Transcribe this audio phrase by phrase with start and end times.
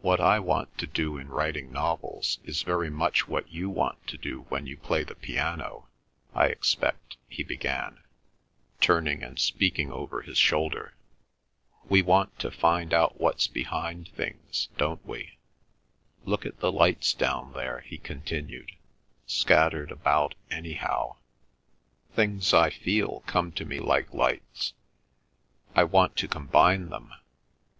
[0.00, 4.18] "What I want to do in writing novels is very much what you want to
[4.18, 5.86] do when you play the piano,
[6.34, 8.02] I expect," he began,
[8.80, 10.94] turning and speaking over his shoulder.
[11.88, 17.78] "We want to find out what's behind things, don't we?—Look at the lights down there,"
[17.82, 18.72] he continued,
[19.24, 21.14] "scattered about anyhow.
[22.16, 24.72] Things I feel come to me like lights....
[25.76, 27.14] I want to combine them.